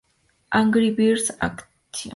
[0.51, 2.09] Angry Birds Action!